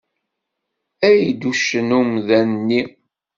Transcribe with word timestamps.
Ay 1.07 1.21
d 1.39 1.41
uccen 1.49 1.89
umdan-nni! 1.99 2.81